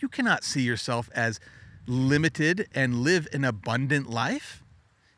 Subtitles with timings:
[0.00, 1.40] You cannot see yourself as
[1.86, 4.62] limited and live an abundant life.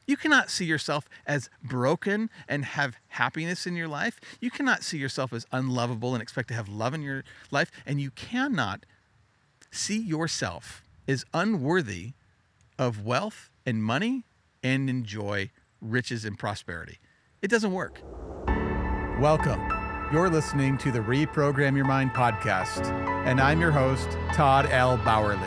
[0.07, 4.21] You cannot see yourself as broken and have happiness in your life.
[4.41, 7.71] You cannot see yourself as unlovable and expect to have love in your life.
[7.87, 8.87] And you cannot
[9.71, 12.13] see yourself as unworthy
[12.79, 14.25] of wealth and money
[14.63, 15.51] and enjoy
[15.81, 16.99] riches and prosperity.
[17.43, 18.01] It doesn't work.
[19.21, 19.70] Welcome.
[20.13, 22.85] You're listening to the Reprogram Your Mind podcast,
[23.27, 24.99] and I'm your host, Todd L.
[24.99, 25.39] Bauerle.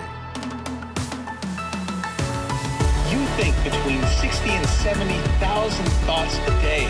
[3.12, 6.88] You think between 60 and 70,000 thoughts a day.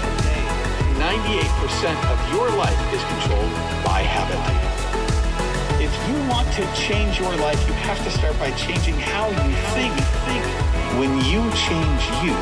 [1.01, 3.51] 98% of your life is controlled
[3.83, 4.37] by habit.
[5.81, 9.55] If you want to change your life, you have to start by changing how you
[9.73, 9.97] think.
[11.01, 12.37] When you change you,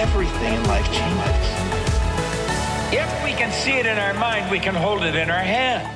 [0.00, 1.81] everything in life changes.
[2.94, 5.88] If we can see it in our mind, we can hold it in our hand.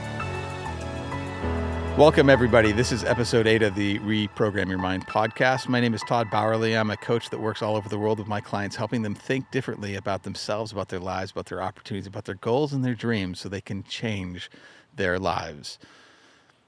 [1.99, 2.73] Welcome, everybody.
[2.73, 5.69] This is episode eight of the Reprogram Your Mind podcast.
[5.69, 6.75] My name is Todd Bauerle.
[6.75, 9.51] I'm a coach that works all over the world with my clients, helping them think
[9.51, 13.41] differently about themselves, about their lives, about their opportunities, about their goals and their dreams
[13.41, 14.51] so they can change
[14.95, 15.79] their lives.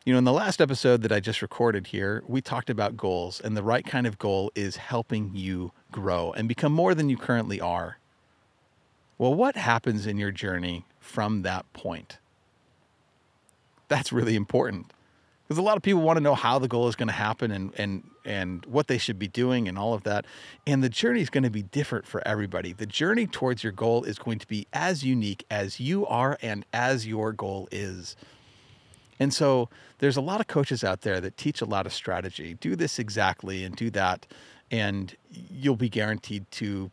[0.05, 3.41] You know, in the last episode that I just recorded here, we talked about goals,
[3.41, 7.17] and the right kind of goal is helping you grow and become more than you
[7.17, 7.97] currently are.
[9.19, 12.19] Well, what happens in your journey from that point?
[13.89, 14.93] That's really important
[15.49, 17.51] because a lot of people want to know how the goal is going to happen
[17.51, 20.27] and and and what they should be doing and all of that.
[20.67, 22.73] And the journey is going to be different for everybody.
[22.73, 26.67] The journey towards your goal is going to be as unique as you are and
[26.73, 28.15] as your goal is.
[29.19, 32.55] And so there's a lot of coaches out there that teach a lot of strategy.
[32.61, 34.27] Do this exactly and do that
[34.71, 36.91] and you'll be guaranteed to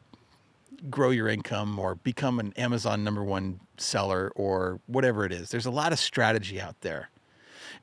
[0.89, 5.65] grow your income or become an amazon number one seller or whatever it is there's
[5.65, 7.09] a lot of strategy out there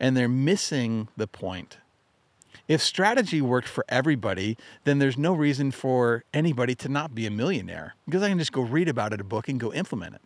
[0.03, 1.79] and they're missing the point.
[2.69, 7.31] If strategy worked for everybody, then there's no reason for anybody to not be a
[7.31, 10.21] millionaire because I can just go read about it a book and go implement it.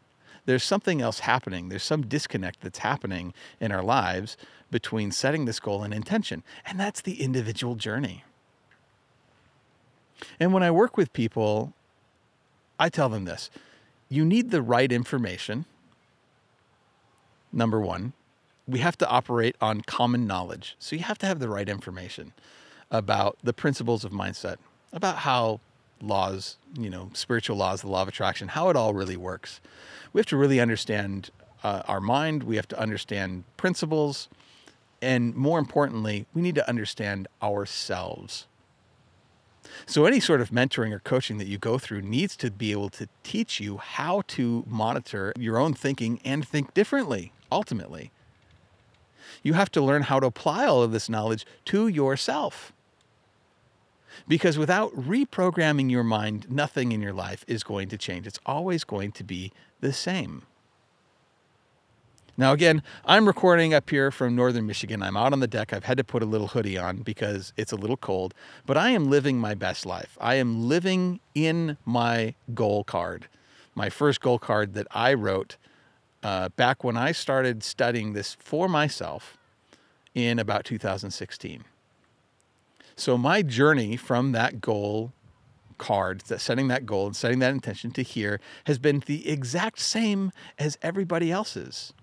[0.45, 1.69] There's something else happening.
[1.69, 4.37] There's some disconnect that's happening in our lives
[4.71, 8.25] between setting this goal and intention, and that's the individual journey.
[10.41, 11.75] And when I work with people,
[12.79, 13.51] I tell them this
[14.09, 15.65] you need the right information,
[17.53, 18.13] number one
[18.69, 20.77] we have to operate on common knowledge.
[20.79, 22.33] So you have to have the right information
[22.91, 24.57] about the principles of mindset,
[24.93, 25.61] about how
[26.03, 29.61] laws, you know, spiritual laws, the law of attraction, how it all really works.
[30.13, 31.31] We have to really understand
[31.63, 34.29] uh, our mind, we have to understand principles,
[35.01, 38.47] and more importantly, we need to understand ourselves.
[39.87, 42.91] So, any sort of mentoring or coaching that you go through needs to be able
[42.91, 48.11] to teach you how to monitor your own thinking and think differently, ultimately
[49.43, 52.73] you have to learn how to apply all of this knowledge to yourself.
[54.27, 58.27] Because without reprogramming your mind, nothing in your life is going to change.
[58.27, 60.43] It's always going to be the same.
[62.39, 65.03] Now, again, I'm recording up here from northern Michigan.
[65.03, 65.73] I'm out on the deck.
[65.73, 68.35] I've had to put a little hoodie on because it's a little cold,
[68.67, 70.19] but I am living my best life.
[70.21, 73.29] I am living in my goal card,
[73.75, 75.57] my first goal card that I wrote
[76.23, 79.39] uh, back when I started studying this for myself
[80.15, 81.65] in about 2016.
[82.97, 85.13] So my journey from that goal
[85.79, 89.79] card, that setting that goal and setting that intention to here has been the exact
[89.79, 91.95] same as everybody else's.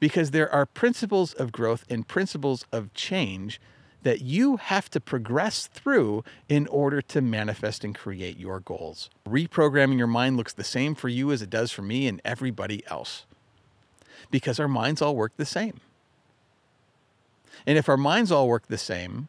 [0.00, 3.60] Because there are principles of growth and principles of change
[4.02, 9.10] that you have to progress through in order to manifest and create your goals.
[9.28, 12.82] Reprogramming your mind looks the same for you as it does for me and everybody
[12.88, 13.26] else
[14.30, 15.80] because our minds all work the same.
[17.66, 19.28] And if our minds all work the same,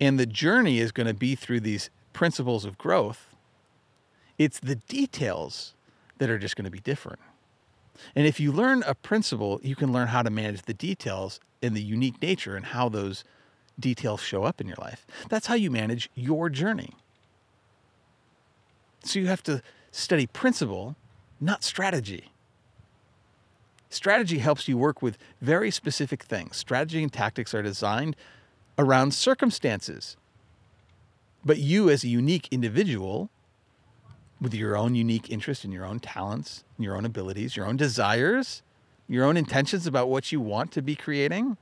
[0.00, 3.34] and the journey is going to be through these principles of growth,
[4.36, 5.74] it's the details
[6.18, 7.20] that are just going to be different.
[8.14, 11.76] And if you learn a principle, you can learn how to manage the details and
[11.76, 13.24] the unique nature and how those
[13.78, 15.06] details show up in your life.
[15.28, 16.94] That's how you manage your journey.
[19.04, 20.96] So you have to study principle,
[21.40, 22.30] not strategy.
[23.90, 26.56] Strategy helps you work with very specific things.
[26.56, 28.16] Strategy and tactics are designed
[28.76, 30.16] around circumstances.
[31.44, 33.30] But you, as a unique individual,
[34.40, 38.62] with your own unique interest and your own talents, your own abilities, your own desires,
[39.08, 41.56] your own intentions about what you want to be creating,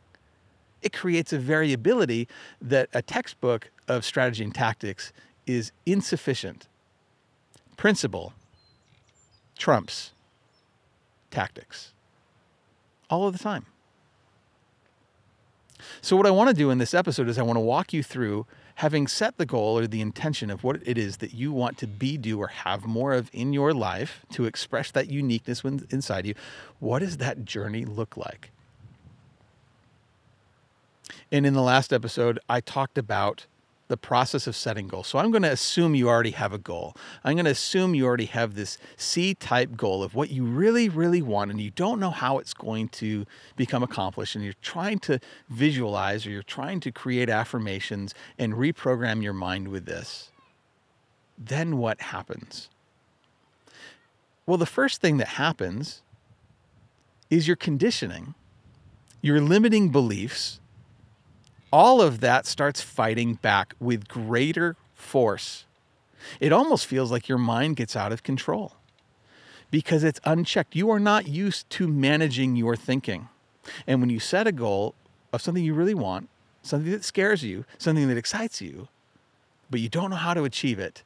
[0.80, 2.28] it creates a variability
[2.60, 5.12] that a textbook of strategy and tactics
[5.46, 6.66] is insufficient.
[7.76, 8.32] Principle
[9.56, 10.12] trumps
[11.30, 11.92] tactics
[13.10, 13.66] all of the time.
[16.00, 18.02] So, what I want to do in this episode is I want to walk you
[18.02, 18.46] through
[18.82, 21.86] having set the goal or the intention of what it is that you want to
[21.86, 26.34] be, do, or have more of in your life to express that uniqueness inside you.
[26.80, 28.50] What does that journey look like?
[31.30, 33.46] And in the last episode, I talked about
[33.92, 35.06] the process of setting goals.
[35.06, 36.96] So I'm going to assume you already have a goal.
[37.24, 40.88] I'm going to assume you already have this C type goal of what you really,
[40.88, 44.34] really want, and you don't know how it's going to become accomplished.
[44.34, 49.68] And you're trying to visualize or you're trying to create affirmations and reprogram your mind
[49.68, 50.30] with this.
[51.36, 52.70] Then what happens?
[54.46, 56.00] Well, the first thing that happens
[57.28, 58.34] is your conditioning,
[59.20, 60.60] your limiting beliefs
[61.72, 65.64] all of that starts fighting back with greater force.
[66.38, 68.74] It almost feels like your mind gets out of control
[69.70, 70.76] because it's unchecked.
[70.76, 73.28] You are not used to managing your thinking.
[73.86, 74.94] And when you set a goal
[75.32, 76.28] of something you really want,
[76.62, 78.88] something that scares you, something that excites you,
[79.70, 81.02] but you don't know how to achieve it,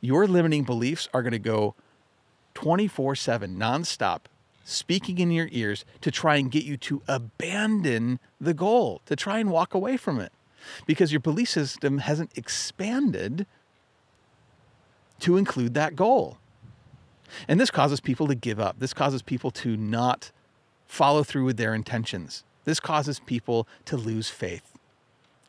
[0.00, 1.74] your limiting beliefs are going to go
[2.54, 4.20] 24 7, nonstop,
[4.64, 9.38] speaking in your ears to try and get you to abandon the goal, to try
[9.38, 10.32] and walk away from it.
[10.86, 13.46] Because your belief system hasn't expanded
[15.20, 16.38] to include that goal.
[17.48, 18.78] And this causes people to give up.
[18.78, 20.30] This causes people to not
[20.86, 22.44] follow through with their intentions.
[22.64, 24.78] This causes people to lose faith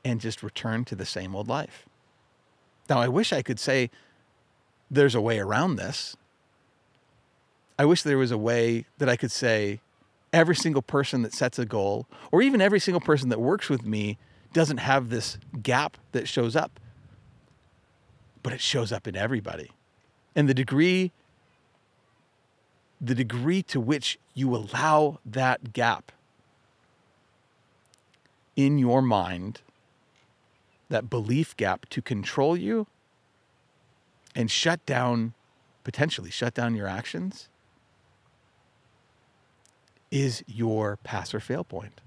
[0.03, 1.87] and just return to the same old life.
[2.89, 3.89] Now, I wish I could say
[4.89, 6.15] there's a way around this.
[7.77, 9.81] I wish there was a way that I could say
[10.31, 13.85] every single person that sets a goal, or even every single person that works with
[13.85, 14.17] me,
[14.51, 16.79] doesn't have this gap that shows up.
[18.41, 19.71] But it shows up in everybody.
[20.35, 21.11] And the degree
[23.03, 26.13] the degree to which you allow that gap
[28.55, 29.61] in your mind,
[30.87, 32.87] that belief gap to control you
[34.33, 35.33] and shut down,
[35.83, 37.49] potentially shut down your actions,
[40.13, 41.99] is your pass or fail point.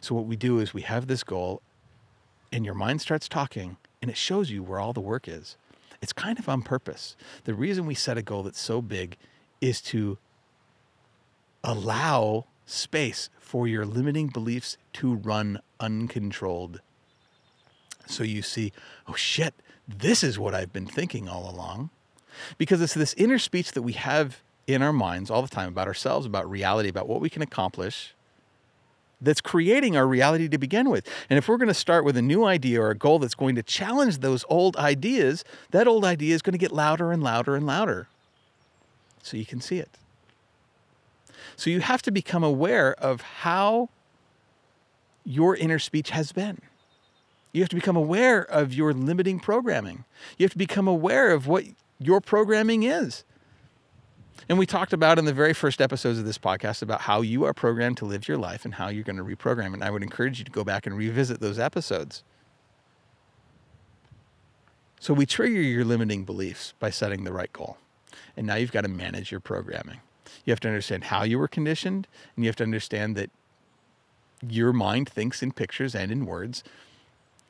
[0.00, 1.60] So, what we do is we have this goal,
[2.52, 5.56] and your mind starts talking, and it shows you where all the work is.
[6.00, 7.16] It's kind of on purpose.
[7.42, 9.16] The reason we set a goal that's so big
[9.60, 10.16] is to
[11.64, 16.80] allow space for your limiting beliefs to run uncontrolled.
[18.06, 18.72] So you see,
[19.08, 19.54] oh shit,
[19.88, 21.90] this is what I've been thinking all along.
[22.58, 25.86] Because it's this inner speech that we have in our minds all the time about
[25.86, 28.14] ourselves, about reality, about what we can accomplish
[29.20, 31.08] that's creating our reality to begin with.
[31.30, 33.54] And if we're going to start with a new idea or a goal that's going
[33.54, 37.56] to challenge those old ideas, that old idea is going to get louder and louder
[37.56, 38.08] and louder.
[39.22, 39.88] So you can see it.
[41.56, 43.88] So you have to become aware of how
[45.24, 46.60] your inner speech has been.
[47.52, 50.04] You have to become aware of your limiting programming.
[50.36, 51.64] You have to become aware of what
[51.98, 53.24] your programming is.
[54.48, 57.44] And we talked about in the very first episodes of this podcast about how you
[57.44, 59.74] are programmed to live your life and how you're going to reprogram.
[59.74, 62.22] And I would encourage you to go back and revisit those episodes.
[65.00, 67.78] So we trigger your limiting beliefs by setting the right goal.
[68.36, 70.00] And now you've got to manage your programming.
[70.44, 73.30] You have to understand how you were conditioned, and you have to understand that
[74.46, 76.62] your mind thinks in pictures and in words.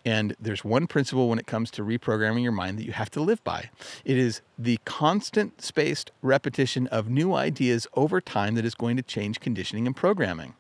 [0.07, 3.21] And there's one principle when it comes to reprogramming your mind that you have to
[3.21, 3.71] live by.
[4.05, 9.03] It is the constant spaced repetition of new ideas over time that is going to
[9.03, 10.55] change conditioning and programming.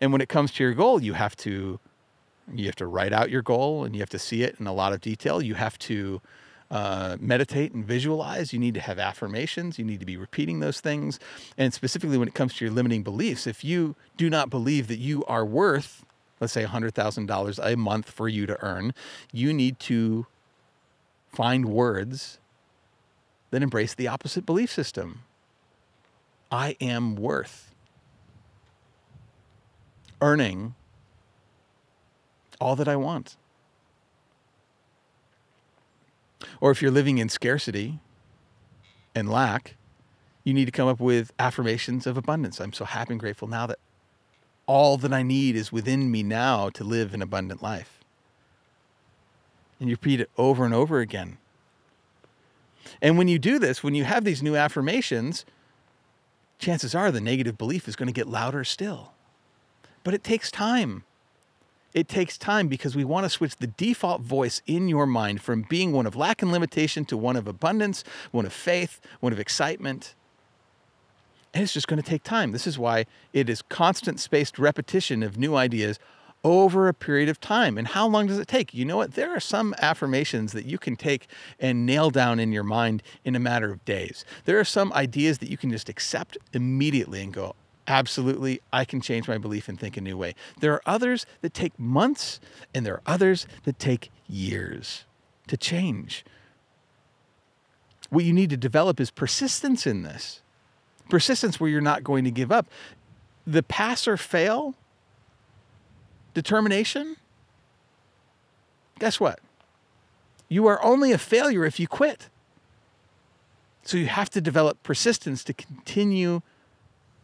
[0.00, 1.78] And when it comes to your goal, you have to
[2.52, 4.72] you have to write out your goal and you have to see it in a
[4.72, 5.40] lot of detail.
[5.40, 6.20] You have to
[6.68, 8.52] uh, meditate and visualize.
[8.52, 9.78] You need to have affirmations.
[9.78, 11.20] You need to be repeating those things.
[11.56, 14.98] And specifically, when it comes to your limiting beliefs, if you do not believe that
[14.98, 16.04] you are worth
[16.40, 18.94] let's say $100,000 a month for you to earn,
[19.32, 20.26] you need to
[21.32, 22.38] find words
[23.50, 25.22] that embrace the opposite belief system.
[26.50, 27.74] I am worth
[30.20, 30.74] earning
[32.60, 33.36] all that I want.
[36.60, 38.00] Or if you're living in scarcity
[39.14, 39.76] and lack,
[40.44, 42.60] you need to come up with affirmations of abundance.
[42.60, 43.78] I'm so happy and grateful now that
[44.66, 48.00] all that I need is within me now to live an abundant life.
[49.78, 51.38] And you repeat it over and over again.
[53.00, 55.44] And when you do this, when you have these new affirmations,
[56.58, 59.12] chances are the negative belief is going to get louder still.
[60.04, 61.04] But it takes time.
[61.92, 65.62] It takes time because we want to switch the default voice in your mind from
[65.68, 69.40] being one of lack and limitation to one of abundance, one of faith, one of
[69.40, 70.14] excitement.
[71.52, 72.52] And it's just going to take time.
[72.52, 75.98] This is why it is constant spaced repetition of new ideas
[76.42, 77.76] over a period of time.
[77.76, 78.72] And how long does it take?
[78.72, 79.14] You know what?
[79.14, 81.26] There are some affirmations that you can take
[81.58, 84.24] and nail down in your mind in a matter of days.
[84.44, 87.54] There are some ideas that you can just accept immediately and go,
[87.86, 90.34] absolutely, I can change my belief and think a new way.
[90.60, 92.40] There are others that take months,
[92.72, 95.04] and there are others that take years
[95.48, 96.24] to change.
[98.08, 100.40] What you need to develop is persistence in this.
[101.10, 102.66] Persistence where you're not going to give up.
[103.46, 104.74] The pass or fail
[106.32, 107.16] determination,
[108.98, 109.40] guess what?
[110.48, 112.28] You are only a failure if you quit.
[113.82, 116.42] So you have to develop persistence to continue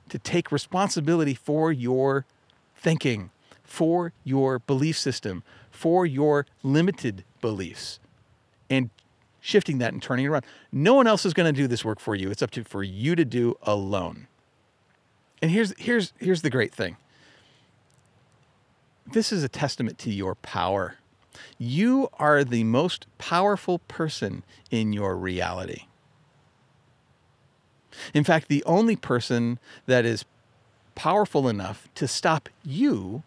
[0.08, 2.24] to take responsibility for your
[2.76, 3.30] thinking,
[3.62, 7.98] for your belief system, for your limited beliefs,
[8.70, 8.90] and
[9.46, 10.44] shifting that and turning it around.
[10.72, 12.30] No one else is going to do this work for you.
[12.30, 14.26] It's up to for you to do alone.
[15.40, 16.96] And here's here's here's the great thing.
[19.06, 20.96] This is a testament to your power.
[21.58, 25.82] You are the most powerful person in your reality.
[28.12, 30.24] In fact, the only person that is
[30.96, 33.22] powerful enough to stop you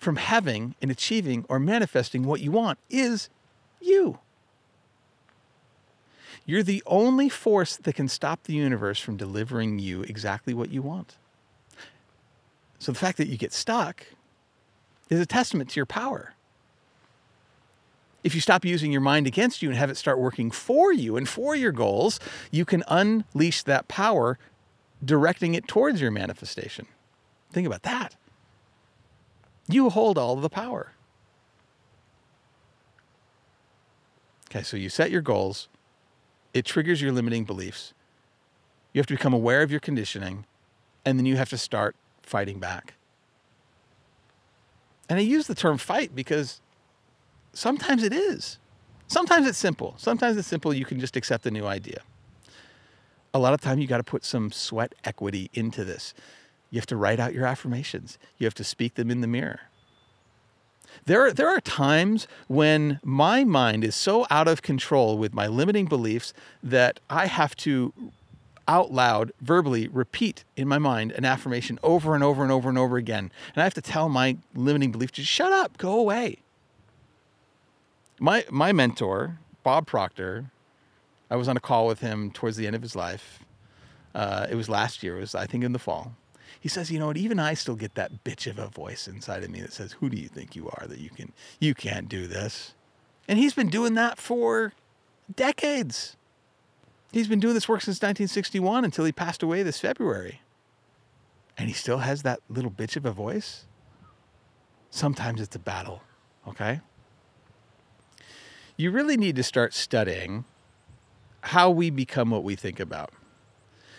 [0.00, 3.28] from having and achieving or manifesting what you want is
[3.80, 4.18] you.
[6.48, 10.80] You're the only force that can stop the universe from delivering you exactly what you
[10.80, 11.18] want.
[12.78, 14.06] So the fact that you get stuck
[15.10, 16.32] is a testament to your power.
[18.24, 21.18] If you stop using your mind against you and have it start working for you
[21.18, 22.18] and for your goals,
[22.50, 24.38] you can unleash that power,
[25.04, 26.86] directing it towards your manifestation.
[27.52, 28.16] Think about that.
[29.68, 30.92] You hold all the power.
[34.50, 35.68] Okay, so you set your goals,
[36.54, 37.92] it triggers your limiting beliefs.
[38.92, 40.44] You have to become aware of your conditioning,
[41.04, 42.94] and then you have to start fighting back.
[45.08, 46.60] And I use the term fight because
[47.52, 48.58] sometimes it is.
[49.06, 49.94] Sometimes it's simple.
[49.96, 50.74] Sometimes it's simple.
[50.74, 52.02] You can just accept a new idea.
[53.32, 56.12] A lot of time you got to put some sweat equity into this.
[56.70, 58.18] You have to write out your affirmations.
[58.36, 59.60] You have to speak them in the mirror.
[61.04, 65.46] There are, there are times when my mind is so out of control with my
[65.46, 67.92] limiting beliefs that I have to
[68.68, 72.76] out loud, verbally repeat in my mind an affirmation over and over and over and
[72.76, 73.32] over again.
[73.54, 76.36] And I have to tell my limiting belief to shut up, go away.
[78.20, 80.50] My, my mentor, Bob Proctor,
[81.30, 83.40] I was on a call with him towards the end of his life.
[84.14, 86.14] Uh, it was last year, it was, I think, in the fall.
[86.60, 89.44] He says, you know what, even I still get that bitch of a voice inside
[89.44, 92.08] of me that says, Who do you think you are that you can you can't
[92.08, 92.74] do this?
[93.28, 94.72] And he's been doing that for
[95.34, 96.16] decades.
[97.12, 100.40] He's been doing this work since 1961 until he passed away this February.
[101.56, 103.66] And he still has that little bitch of a voice.
[104.90, 106.02] Sometimes it's a battle,
[106.46, 106.80] okay?
[108.76, 110.44] You really need to start studying
[111.42, 113.12] how we become what we think about.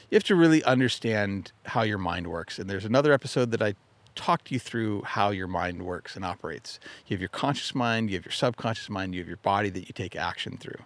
[0.10, 2.58] You have to really understand how your mind works.
[2.58, 3.76] And there's another episode that I
[4.16, 6.80] talked you through how your mind works and operates.
[7.08, 9.88] You have your conscious mind, you have your subconscious mind, you have your body that
[9.88, 10.84] you take action through.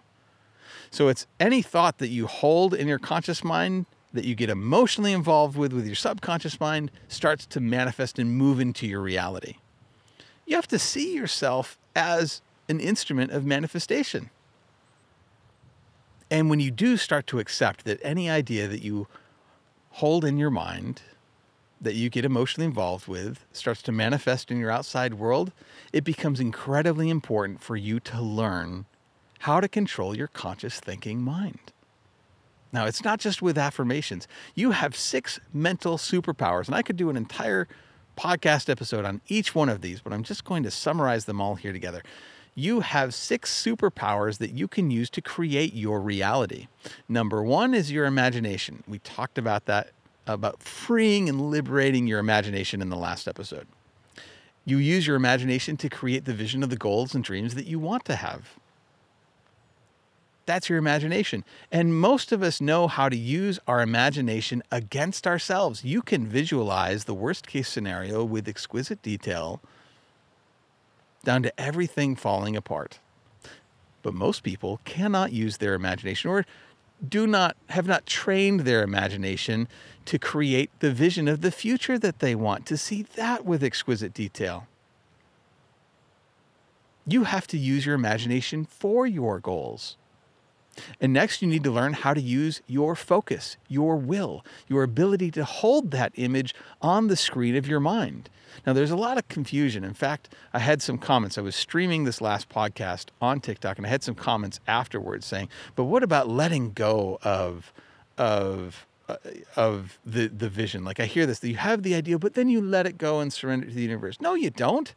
[0.90, 5.12] So it's any thought that you hold in your conscious mind that you get emotionally
[5.12, 9.56] involved with with your subconscious mind starts to manifest and move into your reality.
[10.46, 14.30] You have to see yourself as an instrument of manifestation.
[16.30, 19.06] And when you do start to accept that any idea that you
[19.90, 21.02] hold in your mind,
[21.80, 25.52] that you get emotionally involved with, starts to manifest in your outside world,
[25.92, 28.86] it becomes incredibly important for you to learn
[29.40, 31.72] how to control your conscious thinking mind.
[32.72, 34.26] Now, it's not just with affirmations.
[34.54, 37.68] You have six mental superpowers, and I could do an entire
[38.16, 41.54] podcast episode on each one of these, but I'm just going to summarize them all
[41.54, 42.02] here together.
[42.54, 46.68] You have six superpowers that you can use to create your reality.
[47.08, 48.84] Number one is your imagination.
[48.86, 49.90] We talked about that,
[50.26, 53.66] about freeing and liberating your imagination in the last episode.
[54.64, 57.78] You use your imagination to create the vision of the goals and dreams that you
[57.78, 58.54] want to have.
[60.46, 61.44] That's your imagination.
[61.72, 65.84] And most of us know how to use our imagination against ourselves.
[65.84, 69.60] You can visualize the worst case scenario with exquisite detail
[71.24, 72.98] down to everything falling apart.
[74.02, 76.44] But most people cannot use their imagination or
[77.06, 79.68] do not have not trained their imagination
[80.04, 84.14] to create the vision of the future that they want to see that with exquisite
[84.14, 84.66] detail.
[87.06, 89.96] You have to use your imagination for your goals.
[91.00, 95.30] And next, you need to learn how to use your focus, your will, your ability
[95.32, 98.28] to hold that image on the screen of your mind.
[98.66, 99.84] Now, there's a lot of confusion.
[99.84, 101.36] In fact, I had some comments.
[101.36, 105.48] I was streaming this last podcast on TikTok, and I had some comments afterwards saying,
[105.74, 107.72] "But what about letting go of
[108.16, 109.16] of uh,
[109.56, 110.84] of the the vision?
[110.84, 113.20] Like I hear this, that you have the idea, but then you let it go
[113.20, 114.20] and surrender to the universe.
[114.20, 114.94] No, you don't.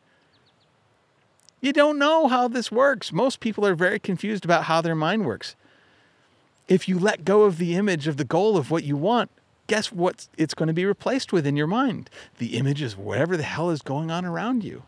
[1.60, 3.12] You don't know how this works.
[3.12, 5.56] Most people are very confused about how their mind works.
[6.68, 9.32] If you let go of the image of the goal of what you want,
[9.68, 12.10] guess what it's going to be replaced with in your mind?
[12.40, 14.84] The image is whatever the hell is going on around you.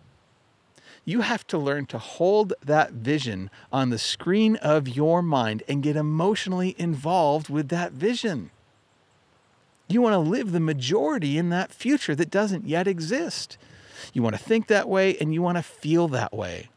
[1.05, 5.81] You have to learn to hold that vision on the screen of your mind and
[5.81, 8.51] get emotionally involved with that vision.
[9.88, 13.57] You want to live the majority in that future that doesn't yet exist.
[14.13, 16.69] You want to think that way and you want to feel that way.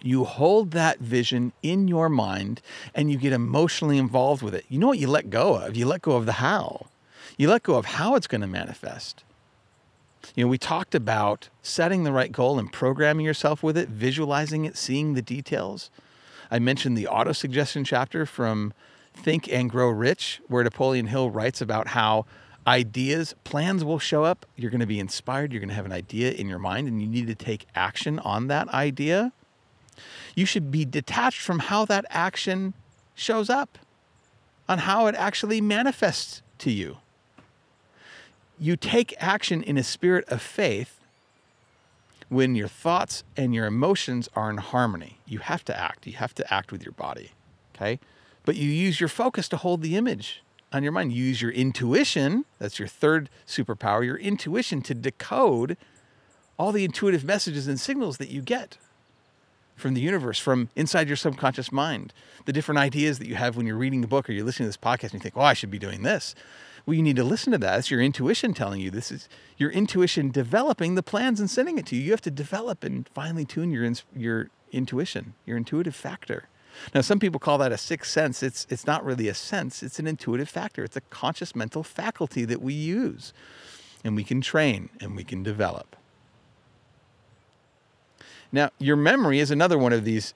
[0.00, 2.60] You hold that vision in your mind
[2.94, 4.64] and you get emotionally involved with it.
[4.68, 5.76] You know what you let go of?
[5.76, 6.86] You let go of the how.
[7.36, 9.24] You let go of how it's going to manifest.
[10.34, 14.64] You know, we talked about setting the right goal and programming yourself with it, visualizing
[14.64, 15.90] it, seeing the details.
[16.50, 18.72] I mentioned the auto suggestion chapter from
[19.14, 22.26] Think and Grow Rich, where Napoleon Hill writes about how
[22.66, 24.46] ideas, plans will show up.
[24.56, 25.52] You're going to be inspired.
[25.52, 28.18] You're going to have an idea in your mind, and you need to take action
[28.18, 29.32] on that idea.
[30.34, 32.74] You should be detached from how that action
[33.14, 33.78] shows up,
[34.68, 36.98] on how it actually manifests to you.
[38.58, 41.00] You take action in a spirit of faith
[42.28, 45.18] when your thoughts and your emotions are in harmony.
[45.26, 46.06] You have to act.
[46.06, 47.30] You have to act with your body.
[47.74, 47.98] Okay?
[48.44, 51.12] But you use your focus to hold the image on your mind.
[51.12, 55.76] You use your intuition, that's your third superpower, your intuition to decode
[56.58, 58.76] all the intuitive messages and signals that you get
[59.78, 62.12] from the universe, from inside your subconscious mind,
[62.44, 64.68] the different ideas that you have when you're reading the book or you're listening to
[64.68, 66.34] this podcast and you think, oh, I should be doing this.
[66.84, 67.80] Well, you need to listen to that.
[67.80, 71.86] It's your intuition telling you this is your intuition developing the plans and sending it
[71.86, 72.02] to you.
[72.02, 76.48] You have to develop and finely tune your, your intuition, your intuitive factor.
[76.94, 78.42] Now, some people call that a sixth sense.
[78.42, 80.84] It's, it's not really a sense, it's an intuitive factor.
[80.84, 83.32] It's a conscious mental faculty that we use
[84.04, 85.96] and we can train and we can develop.
[88.50, 90.34] Now, your memory is another one of these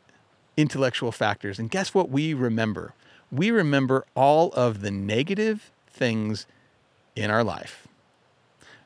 [0.57, 1.59] intellectual factors.
[1.59, 2.95] And guess what we remember?
[3.31, 6.47] We remember all of the negative things
[7.17, 7.89] in our life.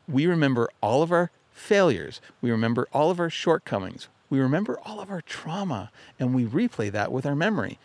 [0.08, 2.20] We remember all of our failures.
[2.40, 4.08] We remember all of our shortcomings.
[4.30, 7.78] We remember all of our trauma and we replay that with our memory.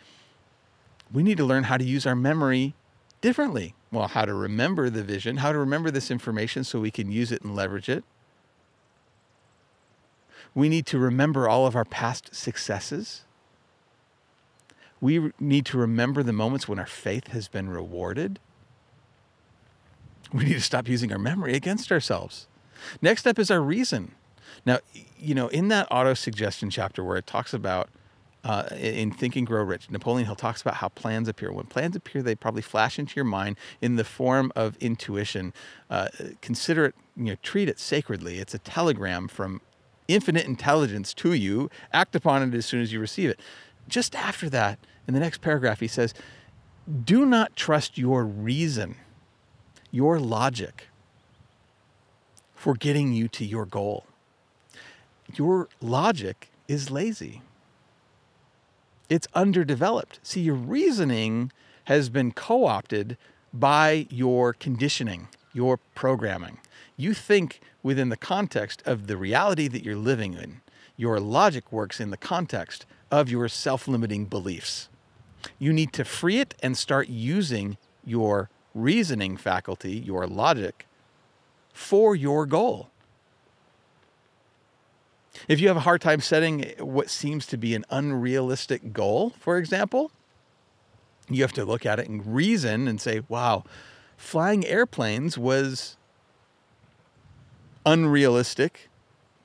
[1.12, 2.74] We need to learn how to use our memory
[3.20, 3.74] differently.
[3.90, 7.30] Well, how to remember the vision, how to remember this information so we can use
[7.30, 8.04] it and leverage it.
[10.54, 13.24] We need to remember all of our past successes.
[15.00, 18.38] We need to remember the moments when our faith has been rewarded.
[20.32, 22.46] We need to stop using our memory against ourselves.
[23.00, 24.12] Next up is our reason.
[24.64, 24.78] Now,
[25.18, 27.88] you know, in that auto suggestion chapter where it talks about
[28.44, 31.52] uh, in Think and Grow Rich, Napoleon Hill talks about how plans appear.
[31.52, 35.52] When plans appear, they probably flash into your mind in the form of intuition.
[35.88, 36.08] Uh,
[36.40, 38.38] consider it, you know, treat it sacredly.
[38.38, 39.60] It's a telegram from
[40.08, 41.70] infinite intelligence to you.
[41.92, 43.40] Act upon it as soon as you receive it.
[43.88, 46.14] Just after that, in the next paragraph, he says,
[47.04, 48.96] Do not trust your reason,
[49.90, 50.88] your logic
[52.54, 54.06] for getting you to your goal
[55.38, 57.42] your logic is lazy.
[59.08, 60.20] It's underdeveloped.
[60.22, 61.52] See, your reasoning
[61.84, 63.16] has been co opted
[63.52, 66.58] by your conditioning, your programming.
[67.02, 70.60] You think within the context of the reality that you're living in.
[70.96, 74.88] Your logic works in the context of your self limiting beliefs.
[75.58, 80.86] You need to free it and start using your reasoning faculty, your logic,
[81.72, 82.88] for your goal.
[85.48, 89.58] If you have a hard time setting what seems to be an unrealistic goal, for
[89.58, 90.12] example,
[91.28, 93.64] you have to look at it and reason and say, wow,
[94.16, 95.96] flying airplanes was
[97.84, 98.88] unrealistic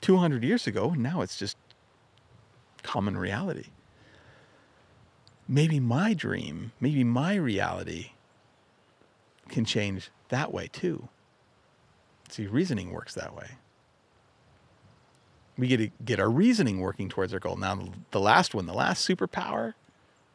[0.00, 0.90] 200 years ago.
[0.90, 1.56] And now it's just
[2.82, 3.66] common reality.
[5.48, 8.10] Maybe my dream, maybe my reality
[9.48, 11.08] can change that way too.
[12.28, 13.52] See, reasoning works that way.
[15.56, 17.56] We get to get our reasoning working towards our goal.
[17.56, 19.74] Now, the last one, the last superpower,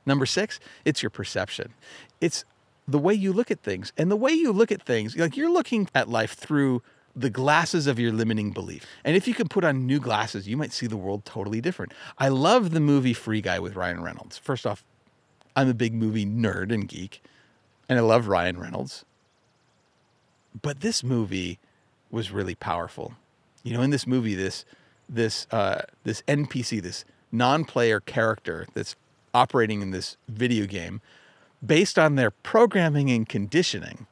[0.06, 1.74] number six, it's your perception.
[2.20, 2.44] It's
[2.88, 3.94] the way you look at things.
[3.98, 6.82] And the way you look at things, like you're looking at life through
[7.16, 8.86] the glasses of your limiting belief.
[9.04, 11.94] And if you can put on new glasses, you might see the world totally different.
[12.18, 14.38] I love the movie Free Guy with Ryan Reynolds.
[14.38, 14.84] First off,
[15.56, 17.22] I'm a big movie nerd and geek,
[17.88, 19.06] and I love Ryan Reynolds.
[20.62, 21.60] But this movie
[22.10, 23.14] was really powerful.
[23.64, 24.66] You know, in this movie, this
[25.08, 28.96] this uh, this NPC, this non-player character that's
[29.34, 31.02] operating in this video game,
[31.66, 34.06] based on their programming and conditioning,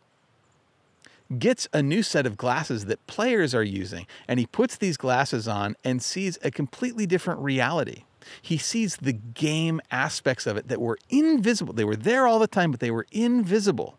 [1.39, 5.47] gets a new set of glasses that players are using, and he puts these glasses
[5.47, 8.03] on and sees a completely different reality.
[8.41, 11.73] He sees the game aspects of it that were invisible.
[11.73, 13.97] They were there all the time, but they were invisible.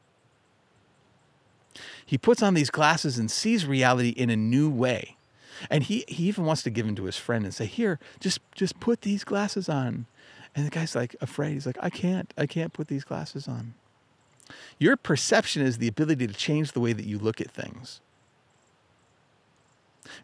[2.05, 5.17] He puts on these glasses and sees reality in a new way.
[5.71, 8.41] And he, he even wants to give them to his friend and say, Here, just
[8.55, 10.07] just put these glasses on.
[10.55, 11.55] And the guy's like afraid.
[11.55, 13.75] He's like, I can't, I can't put these glasses on.
[14.79, 18.01] Your perception is the ability to change the way that you look at things.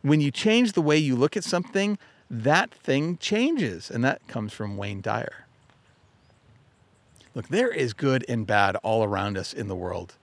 [0.02, 1.98] When you change the way you look at something,
[2.30, 3.90] that thing changes.
[3.90, 5.46] And that comes from Wayne Dyer.
[7.34, 10.14] Look, there is good and bad all around us in the world.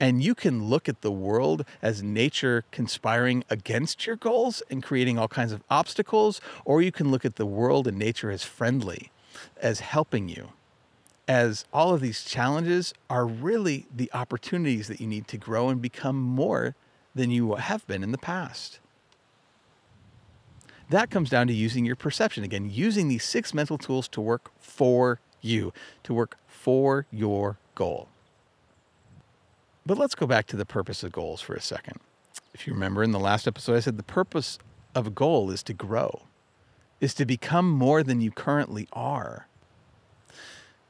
[0.00, 5.18] And you can look at the world as nature conspiring against your goals and creating
[5.18, 9.10] all kinds of obstacles, or you can look at the world and nature as friendly,
[9.60, 10.52] as helping you,
[11.26, 15.80] as all of these challenges are really the opportunities that you need to grow and
[15.80, 16.74] become more
[17.14, 18.80] than you have been in the past.
[20.90, 22.44] That comes down to using your perception.
[22.44, 28.08] Again, using these six mental tools to work for you, to work for your goal.
[29.86, 32.00] But let's go back to the purpose of goals for a second.
[32.52, 34.58] If you remember in the last episode, I said the purpose
[34.94, 36.22] of a goal is to grow,
[37.00, 39.48] is to become more than you currently are.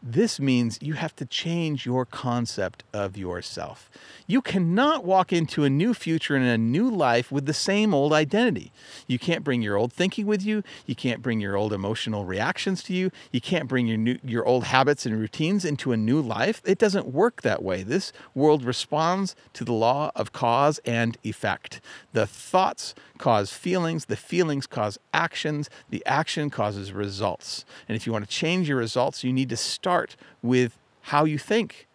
[0.06, 3.88] This means you have to change your concept of yourself.
[4.26, 8.12] You cannot walk into a new future and a new life with the same old
[8.12, 8.70] identity.
[9.06, 10.62] You can't bring your old thinking with you.
[10.84, 13.10] You can't bring your old emotional reactions to you.
[13.32, 16.60] You can't bring your new, your old habits and routines into a new life.
[16.66, 17.82] It doesn't work that way.
[17.82, 21.80] This world responds to the law of cause and effect.
[22.12, 27.64] The thoughts cause feelings, the feelings cause actions, the action causes results.
[27.88, 29.93] And if you want to change your results, you need to start
[30.42, 31.86] with how you think.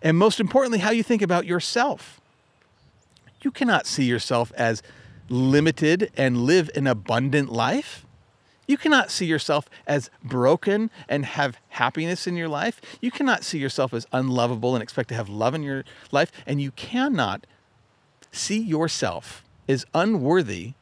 [0.00, 2.20] And most importantly, how you think about yourself.
[3.42, 4.82] You cannot see yourself as
[5.28, 8.06] limited and live an abundant life.
[8.66, 12.80] You cannot see yourself as broken and have happiness in your life.
[13.00, 16.30] You cannot see yourself as unlovable and expect to have love in your life.
[16.46, 17.46] And you cannot
[18.30, 20.72] see yourself as unworthy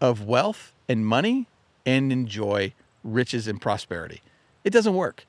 [0.00, 1.46] of wealth and money
[1.86, 4.20] and enjoy riches and prosperity.
[4.64, 5.26] It doesn't work.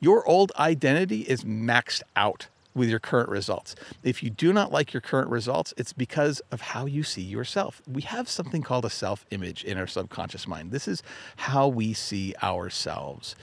[0.00, 3.74] Your old identity is maxed out with your current results.
[4.04, 7.82] If you do not like your current results, it's because of how you see yourself.
[7.90, 10.70] We have something called a self image in our subconscious mind.
[10.70, 11.02] This is
[11.36, 13.34] how we see ourselves.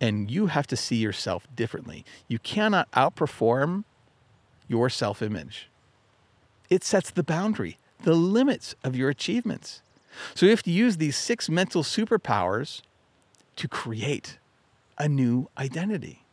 [0.00, 2.06] And you have to see yourself differently.
[2.28, 3.84] You cannot outperform
[4.68, 5.68] your self image,
[6.70, 9.82] it sets the boundary the limits of your achievements.
[10.34, 12.82] So you have to use these six mental superpowers
[13.56, 14.38] to create
[15.00, 16.26] a new identity,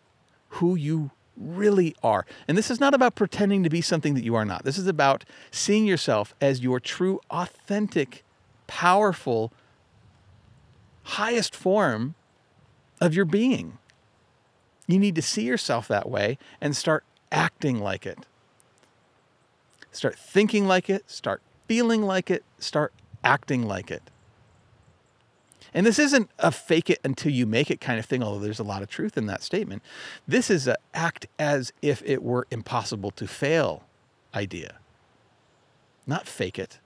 [0.50, 2.26] who you really are.
[2.48, 4.66] And this is not about pretending to be something that you are not.
[4.66, 8.26] This is about seeing yourself as your true, authentic,
[8.68, 9.54] powerful,
[11.04, 12.16] highest form
[13.00, 13.78] of your being.
[14.86, 18.26] You need to see yourself that way and start acting like it.
[19.94, 24.04] Start thinking like it, start feeling like it, start acting like it.
[25.78, 28.58] And this isn't a fake it until you make it kind of thing, although there's
[28.58, 29.84] a lot of truth in that statement.
[30.28, 33.84] This is a act as if it were impossible to fail
[34.34, 34.78] idea.
[36.08, 36.80] Not fake it.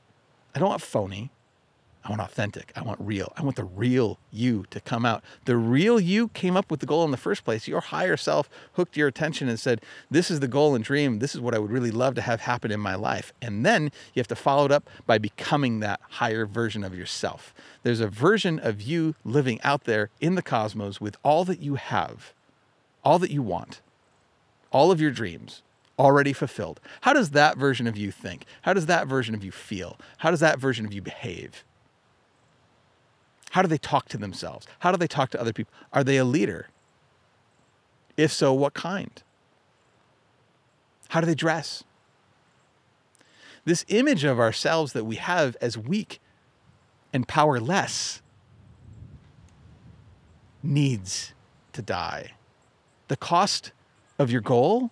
[0.53, 1.31] I don't want phony.
[2.03, 2.71] I want authentic.
[2.75, 3.31] I want real.
[3.37, 5.23] I want the real you to come out.
[5.45, 7.67] The real you came up with the goal in the first place.
[7.67, 11.19] Your higher self hooked your attention and said, This is the goal and dream.
[11.19, 13.33] This is what I would really love to have happen in my life.
[13.39, 17.53] And then you have to follow it up by becoming that higher version of yourself.
[17.83, 21.75] There's a version of you living out there in the cosmos with all that you
[21.75, 22.33] have,
[23.03, 23.81] all that you want,
[24.71, 25.61] all of your dreams
[25.99, 26.79] already fulfilled.
[27.01, 28.45] How does that version of you think?
[28.63, 29.99] How does that version of you feel?
[30.17, 31.63] How does that version of you behave?
[33.51, 34.65] How do they talk to themselves?
[34.79, 35.73] How do they talk to other people?
[35.91, 36.69] Are they a leader?
[38.15, 39.21] If so, what kind?
[41.09, 41.83] How do they dress?
[43.65, 46.19] This image of ourselves that we have as weak
[47.11, 48.21] and powerless
[50.63, 51.33] needs
[51.73, 52.31] to die.
[53.09, 53.73] The cost
[54.17, 54.91] of your goal,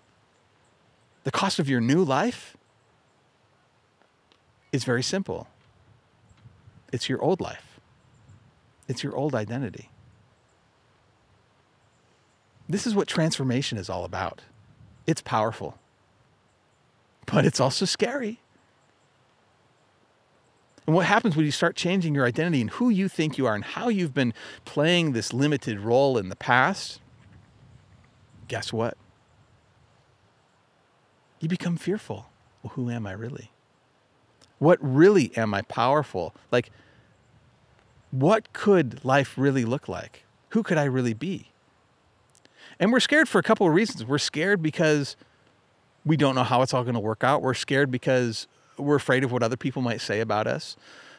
[1.23, 2.57] the cost of your new life,
[4.73, 5.47] is very simple
[6.91, 7.68] it's your old life.
[8.89, 9.89] It's your old identity.
[12.67, 14.41] This is what transformation is all about.
[15.07, 15.77] It's powerful,
[17.25, 18.39] but it's also scary.
[20.85, 23.53] And what happens when you start changing your identity and who you think you are
[23.53, 24.33] and how you've been
[24.65, 26.99] playing this limited role in the past?
[28.47, 28.97] Guess what?
[31.39, 32.25] You become fearful.
[32.63, 33.51] Well, who am I really?
[34.57, 36.33] What really am I powerful?
[36.51, 36.71] Like,
[38.11, 40.23] what could life really look like?
[40.49, 41.51] Who could I really be?
[42.79, 44.05] And we're scared for a couple of reasons.
[44.05, 45.15] We're scared because
[46.05, 47.41] we don't know how it's all going to work out.
[47.41, 50.77] We're scared because we're afraid of what other people might say about us.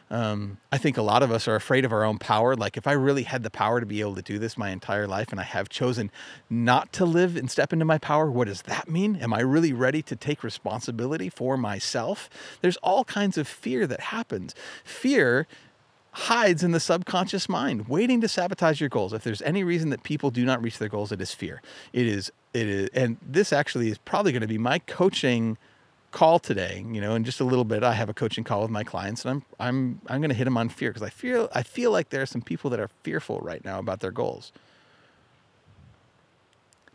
[0.09, 2.53] Um, I think a lot of us are afraid of our own power.
[2.53, 5.07] Like, if I really had the power to be able to do this my entire
[5.07, 6.11] life and I have chosen
[6.49, 9.15] not to live and step into my power, what does that mean?
[9.15, 12.29] Am I really ready to take responsibility for myself?
[12.59, 14.53] There's all kinds of fear that happens.
[14.83, 15.47] Fear
[16.13, 19.13] hides in the subconscious mind, waiting to sabotage your goals.
[19.13, 21.61] If there's any reason that people do not reach their goals, it is fear.
[21.93, 25.57] It is, it is, and this actually is probably going to be my coaching
[26.11, 28.69] call today, you know, in just a little bit, I have a coaching call with
[28.69, 31.49] my clients, and I'm I'm I'm going to hit them on fear because I feel
[31.53, 34.51] I feel like there are some people that are fearful right now about their goals.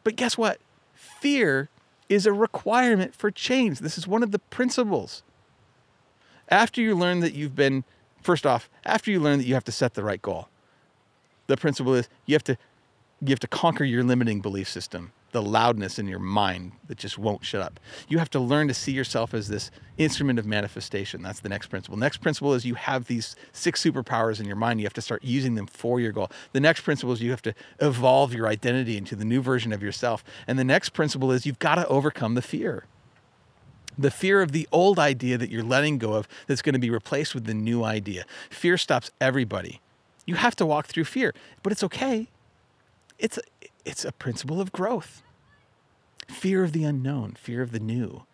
[0.04, 0.60] But guess what?
[0.94, 1.68] Fear
[2.08, 3.80] is a requirement for change.
[3.80, 5.22] This is one of the principles.
[6.48, 7.82] After you learn that you've been,
[8.26, 10.48] first off, after you learn that you have to set the right goal,
[11.46, 12.58] the principle is you have to
[13.22, 17.18] you have to conquer your limiting belief system the loudness in your mind that just
[17.18, 17.78] won't shut up.
[18.08, 21.20] You have to learn to see yourself as this instrument of manifestation.
[21.22, 21.98] That's the next principle.
[21.98, 24.80] Next principle is you have these six superpowers in your mind.
[24.80, 26.30] You have to start using them for your goal.
[26.52, 29.82] The next principle is you have to evolve your identity into the new version of
[29.82, 30.24] yourself.
[30.46, 32.84] And the next principle is you've got to overcome the fear.
[33.98, 36.90] The fear of the old idea that you're letting go of that's going to be
[36.90, 38.24] replaced with the new idea.
[38.50, 39.80] Fear stops everybody.
[40.26, 42.28] You have to walk through fear, but it's okay.
[43.18, 43.42] It's a,
[43.84, 45.22] it's a principle of growth
[46.28, 48.24] fear of the unknown, fear of the new,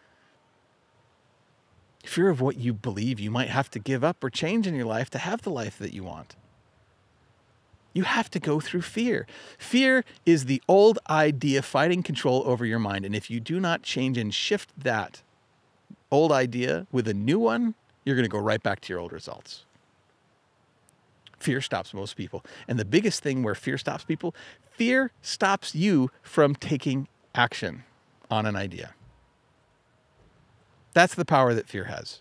[2.05, 4.87] fear of what you believe you might have to give up or change in your
[4.87, 6.35] life to have the life that you want.
[7.93, 9.27] You have to go through fear.
[9.59, 13.05] Fear is the old idea fighting control over your mind.
[13.05, 15.23] And if you do not change and shift that
[16.13, 19.13] old idea with a new one, you're going to go right back to your old
[19.13, 19.65] results.
[21.41, 22.45] Fear stops most people.
[22.69, 24.35] And the biggest thing where fear stops people,
[24.71, 27.83] fear stops you from taking action
[28.31, 28.95] on an idea.
[30.95, 32.21] That's the power that fear has.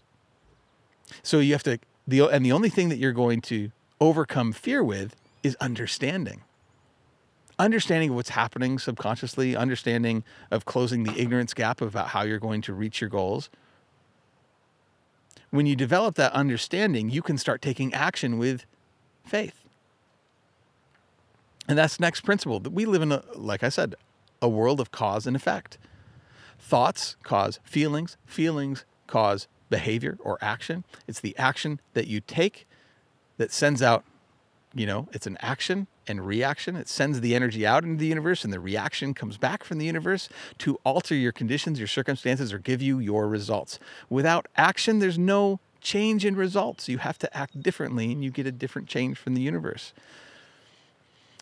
[1.22, 1.78] So you have to
[2.08, 6.42] the and the only thing that you're going to overcome fear with is understanding.
[7.60, 12.62] Understanding of what's happening subconsciously, understanding of closing the ignorance gap about how you're going
[12.62, 13.50] to reach your goals.
[15.52, 18.66] When you develop that understanding, you can start taking action with
[19.26, 19.64] faith.
[21.68, 23.96] And that's next principle that we live in a like I said,
[24.42, 25.78] a world of cause and effect.
[26.58, 30.84] Thoughts cause feelings, feelings cause behavior or action.
[31.08, 32.68] It's the action that you take
[33.38, 34.04] that sends out,
[34.74, 36.76] you know, it's an action and reaction.
[36.76, 39.86] It sends the energy out into the universe, and the reaction comes back from the
[39.86, 43.80] universe to alter your conditions, your circumstances, or give you your results.
[44.10, 46.90] Without action, there's no change in results.
[46.90, 49.94] You have to act differently, and you get a different change from the universe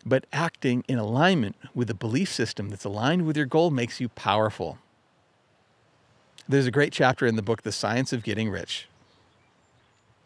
[0.04, 4.08] but acting in alignment with a belief system that's aligned with your goal makes you
[4.08, 4.78] powerful.
[6.48, 8.88] There's a great chapter in the book, The Science of Getting Rich,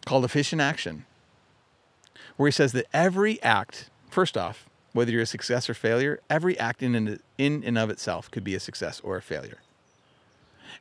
[0.07, 1.05] called Efficient Action,
[2.37, 6.57] where he says that every act, first off, whether you're a success or failure, every
[6.59, 9.59] act in and, of itself could be a success or a failure.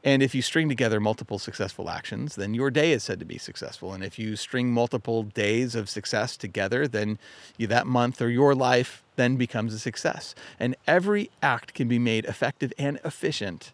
[0.04, 3.38] And if you string together multiple successful actions, then your day is said to be
[3.38, 3.94] successful.
[3.94, 7.18] And if you string multiple days of success together, then
[7.58, 10.36] you, that month or your life then becomes a success.
[10.60, 13.72] And every act can be made effective and efficient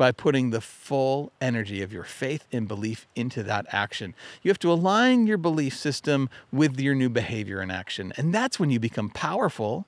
[0.00, 4.14] by putting the full energy of your faith and belief into that action.
[4.40, 8.10] You have to align your belief system with your new behavior and action.
[8.16, 9.84] And that's when you become powerful.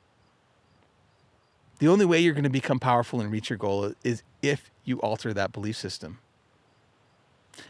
[1.79, 5.01] The only way you're going to become powerful and reach your goal is if you
[5.01, 6.19] alter that belief system.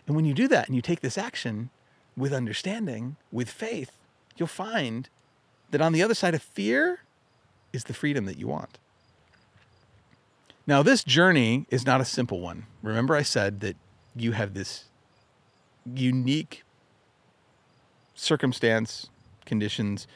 [0.08, 1.70] And when you do that and you take this action
[2.16, 3.92] with understanding, with faith,
[4.36, 5.08] you'll find
[5.70, 7.02] that on the other side of fear
[7.72, 8.78] is the freedom that you want.
[10.66, 12.66] Now, this journey is not a simple one.
[12.82, 13.76] Remember, I said that
[14.14, 14.84] you have this
[15.84, 16.62] unique
[18.14, 19.08] circumstance,
[19.44, 20.06] conditions.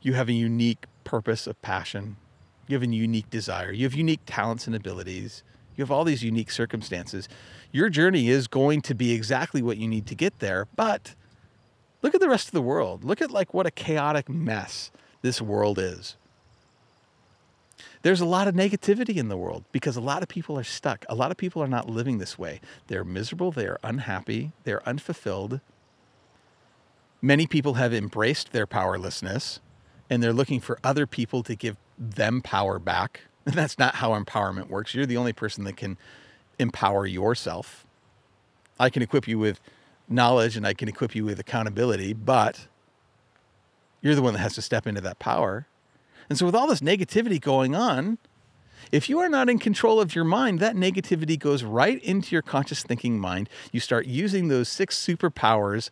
[0.00, 2.16] You have a unique purpose of passion.
[2.66, 3.72] You have a unique desire.
[3.72, 5.42] You have unique talents and abilities.
[5.76, 7.28] You have all these unique circumstances.
[7.72, 10.66] Your journey is going to be exactly what you need to get there.
[10.76, 11.14] But
[12.02, 13.04] look at the rest of the world.
[13.04, 16.16] Look at like what a chaotic mess this world is.
[18.02, 21.04] There's a lot of negativity in the world because a lot of people are stuck.
[21.08, 22.60] A lot of people are not living this way.
[22.86, 25.60] They're miserable, they are unhappy, they're unfulfilled.
[27.20, 29.60] Many people have embraced their powerlessness
[30.08, 33.22] and they're looking for other people to give them power back.
[33.44, 34.94] And that's not how empowerment works.
[34.94, 35.98] You're the only person that can
[36.58, 37.86] empower yourself.
[38.78, 39.60] I can equip you with
[40.08, 42.68] knowledge and I can equip you with accountability, but
[44.00, 45.66] you're the one that has to step into that power.
[46.28, 48.18] And so, with all this negativity going on,
[48.90, 52.42] if you are not in control of your mind, that negativity goes right into your
[52.42, 53.48] conscious thinking mind.
[53.72, 55.90] You start using those six superpowers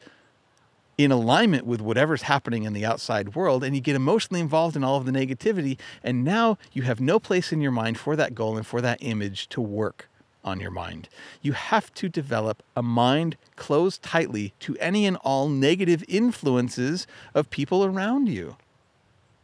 [0.97, 4.85] in alignment with whatever's happening in the outside world, and you get emotionally involved in
[4.85, 5.79] all of the negativity.
[6.03, 8.99] And now you have no place in your mind for that goal and for that
[9.03, 10.09] image to work
[10.43, 11.09] on your mind.
[11.43, 17.51] You have to develop a mind closed tightly to any and all negative influences of
[17.51, 18.57] people around you,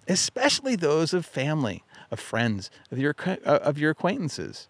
[0.09, 4.69] especially those of family, of friends, of your, uh, of your acquaintances.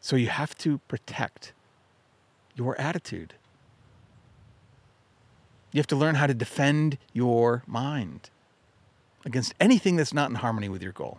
[0.00, 1.52] So you have to protect
[2.56, 3.34] your attitude.
[5.72, 8.30] You have to learn how to defend your mind
[9.24, 11.18] against anything that's not in harmony with your goal.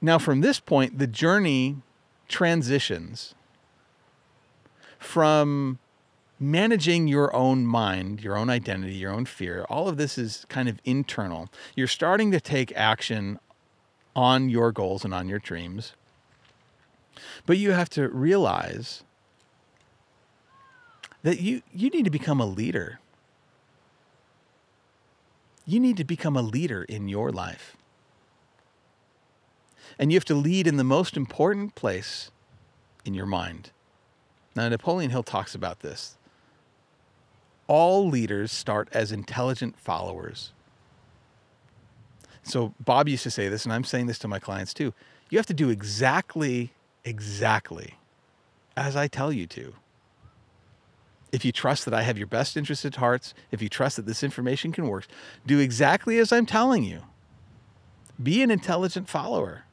[0.00, 1.76] Now, from this point, the journey
[2.28, 3.34] transitions
[4.98, 5.78] from
[6.40, 9.64] managing your own mind, your own identity, your own fear.
[9.68, 11.48] All of this is kind of internal.
[11.76, 13.38] You're starting to take action
[14.16, 15.92] on your goals and on your dreams.
[17.46, 19.04] But you have to realize
[21.22, 23.00] that you, you need to become a leader.
[25.66, 27.76] You need to become a leader in your life.
[29.98, 32.30] And you have to lead in the most important place
[33.04, 33.70] in your mind.
[34.56, 36.16] Now, Napoleon Hill talks about this.
[37.66, 40.52] All leaders start as intelligent followers.
[42.42, 44.92] So, Bob used to say this, and I'm saying this to my clients too.
[45.30, 46.72] You have to do exactly,
[47.04, 47.94] exactly
[48.76, 49.74] as I tell you to
[51.34, 54.06] if you trust that I have your best interest at heart, if you trust that
[54.06, 55.08] this information can work,
[55.44, 57.00] do exactly as I'm telling you.
[58.22, 59.64] Be an intelligent follower.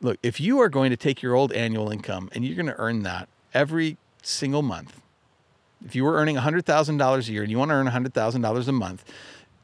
[0.00, 2.78] Look, if you are going to take your old annual income and you're going to
[2.78, 5.02] earn that every single month,
[5.84, 9.04] if you were earning $100,000 a year and you want to earn $100,000 a month,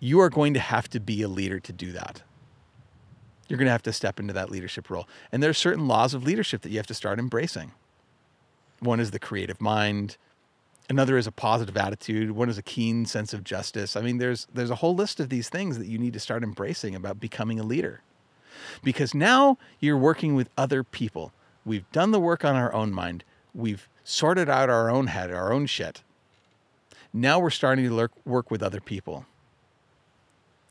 [0.01, 2.23] you are going to have to be a leader to do that.
[3.49, 5.09] You're going to have to step into that leadership role.
[5.33, 7.73] And there are certain laws of leadership that you have to start embracing.
[8.81, 10.17] One is the creative mind,
[10.91, 12.31] Another is a positive attitude.
[12.31, 13.95] One is a keen sense of justice.
[13.95, 16.43] I mean, there's there's a whole list of these things that you need to start
[16.43, 18.01] embracing about becoming a leader.
[18.83, 21.33] Because now you're working with other people.
[21.65, 23.23] We've done the work on our own mind.
[23.55, 26.03] We've sorted out our own head, our own shit.
[27.21, 29.27] Now we're starting to work with other people.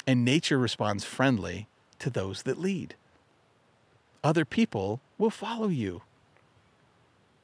[0.05, 1.67] And nature responds friendly
[1.99, 2.95] to those that lead.
[4.23, 6.03] Other people will follow you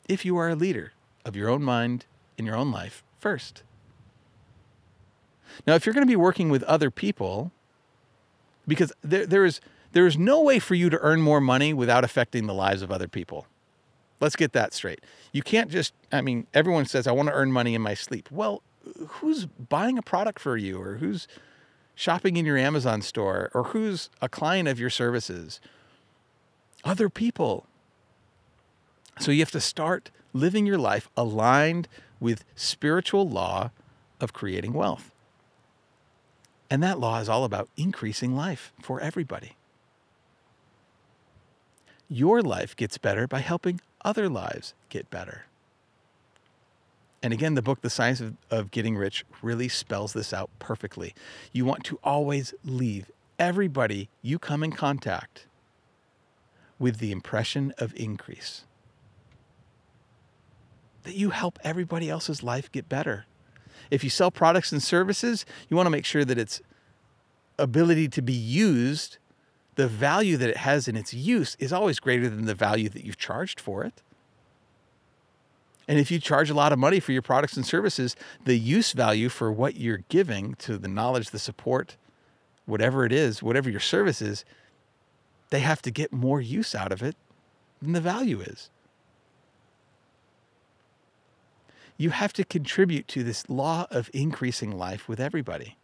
[0.08, 0.94] if you are a leader
[1.26, 2.06] of your own mind
[2.38, 3.64] in your own life first.
[5.68, 7.52] Now, if you're going to be working with other people,
[8.66, 9.60] because there, there, is,
[9.92, 12.90] there is no way for you to earn more money without affecting the lives of
[12.90, 13.48] other people.
[14.22, 15.02] Let's get that straight.
[15.34, 18.30] You can't just, I mean, everyone says, I want to earn money in my sleep.
[18.32, 18.62] Well,
[19.08, 21.28] who's buying a product for you or who's
[21.96, 25.60] shopping in your Amazon store or who's a client of your services?
[26.84, 27.66] Other people.
[29.20, 31.88] So you have to start living your life aligned
[32.20, 33.72] with spiritual law
[34.20, 35.12] of creating wealth.
[36.70, 39.58] And that law is all about increasing life for everybody.
[42.10, 45.46] Your life gets better by helping other lives get better.
[47.24, 51.16] And again, the book, The Science of, of, Getting Rich, really spells this out perfectly.
[51.54, 53.10] You want to always leave
[53.40, 55.48] everybody you come in contact
[56.78, 58.66] with the impression of increase
[61.04, 63.26] that you help everybody else's life get better.
[63.92, 66.62] If you sell products and services, you want to make sure that its
[67.60, 69.18] ability to be used,
[69.76, 73.04] the value that it has in its use, is always greater than the value that
[73.04, 74.02] you've charged for it.
[75.88, 78.16] And if you charge a lot of money for your products and services,
[78.46, 81.98] the use value for what you're giving to the knowledge, the support,
[82.66, 84.46] whatever it is, whatever your service is,
[85.50, 87.16] they have to get more use out of it
[87.82, 88.70] than the value is.
[91.98, 95.78] you have to contribute to this law of increasing life with everybody.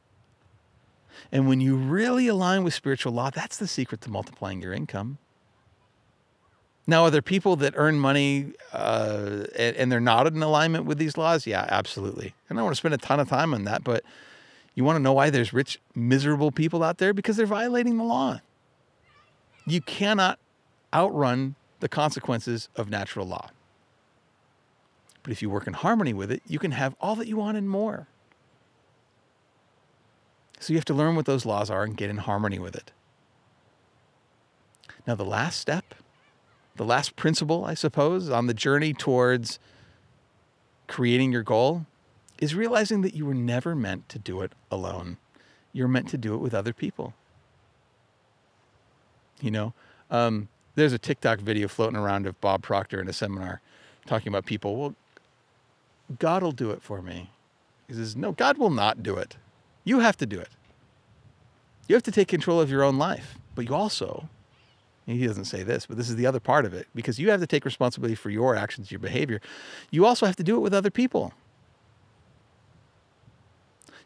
[1.32, 5.18] And when you really align with spiritual law, that's the secret to multiplying your income.
[6.88, 10.98] Now, are there people that earn money uh, and, and, they're not in alignment with
[10.98, 11.46] these laws?
[11.46, 12.34] Yeah, absolutely.
[12.50, 14.04] And I don't want to spend a ton of time on that, but
[14.80, 17.14] You want to know why there's rich, miserable people out there?
[17.14, 18.40] Because they're violating the law.
[19.66, 20.40] You cannot
[20.94, 23.50] outrun the consequences of natural law.
[25.22, 27.58] But if you work in harmony with it, you can have all that you want
[27.58, 28.08] and more.
[30.62, 32.94] So you have to learn what those laws are and get in harmony with it.
[35.06, 35.94] Now, the last step,
[36.80, 39.60] the last principle, I suppose, on the journey towards
[40.88, 41.86] creating your goal
[42.38, 45.18] is realizing that you were never meant to do it alone.
[45.74, 47.14] You're meant to do it with other people.
[49.42, 49.74] You know,
[50.10, 53.60] um, there's a TikTok video floating around of Bob Proctor in a seminar
[54.06, 54.78] talking about people.
[54.78, 54.96] Well,
[56.18, 57.30] God will do it for me.
[57.90, 59.36] He says, No, God will not do it.
[59.84, 60.50] You have to do it.
[61.90, 64.30] You have to take control of your own life, but you also,
[65.18, 67.40] he doesn't say this, but this is the other part of it, because you have
[67.40, 69.42] to take responsibility for your actions, your behavior.
[69.90, 71.34] You also have to do it with other people.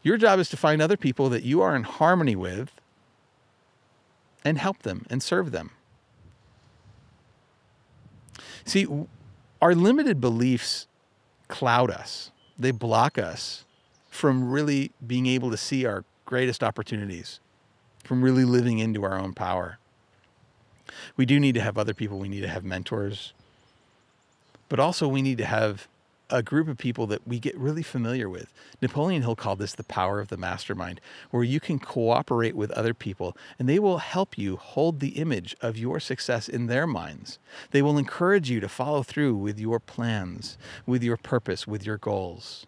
[0.01, 2.71] Your job is to find other people that you are in harmony with
[4.45, 5.71] and help them and serve them.
[8.65, 8.87] See,
[9.61, 10.87] our limited beliefs
[11.47, 13.65] cloud us, they block us
[14.09, 17.39] from really being able to see our greatest opportunities,
[18.03, 19.79] from really living into our own power.
[21.17, 23.33] We do need to have other people, we need to have mentors,
[24.69, 25.87] but also we need to have
[26.29, 28.51] a group of people that we get really familiar with.
[28.81, 32.93] Napoleon Hill called this the power of the mastermind, where you can cooperate with other
[32.93, 37.37] people and they will help you hold the image of your success in their minds.
[37.71, 41.97] They will encourage you to follow through with your plans, with your purpose, with your
[41.97, 42.65] goals.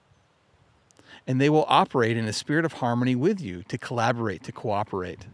[1.25, 5.25] And they will operate in a spirit of harmony with you to collaborate, to cooperate.